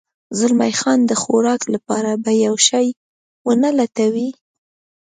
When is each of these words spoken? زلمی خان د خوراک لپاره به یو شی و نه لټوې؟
زلمی 0.39 0.73
خان 0.81 0.99
د 1.05 1.11
خوراک 1.21 1.61
لپاره 1.73 2.11
به 2.23 2.31
یو 2.45 2.55
شی 2.67 2.87
و 3.45 3.47
نه 3.63 3.69
لټوې؟ 3.77 4.29